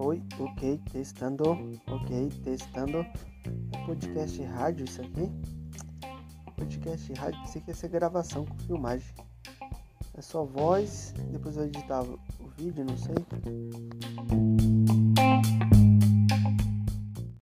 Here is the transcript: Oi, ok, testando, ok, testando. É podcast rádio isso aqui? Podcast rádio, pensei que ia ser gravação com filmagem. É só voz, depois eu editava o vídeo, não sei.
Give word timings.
Oi, 0.00 0.22
ok, 0.38 0.80
testando, 0.92 1.42
ok, 1.88 2.28
testando. 2.44 2.98
É 2.98 3.84
podcast 3.84 4.40
rádio 4.44 4.84
isso 4.84 5.00
aqui? 5.00 5.28
Podcast 6.56 7.12
rádio, 7.14 7.40
pensei 7.42 7.60
que 7.62 7.70
ia 7.72 7.74
ser 7.74 7.88
gravação 7.88 8.46
com 8.46 8.56
filmagem. 8.58 9.12
É 10.16 10.22
só 10.22 10.44
voz, 10.44 11.12
depois 11.32 11.56
eu 11.56 11.64
editava 11.64 12.16
o 12.38 12.48
vídeo, 12.56 12.84
não 12.84 12.96
sei. 12.96 14.47